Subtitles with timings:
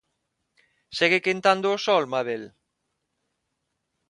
[0.97, 2.43] Segue quentando o sol, Mabel?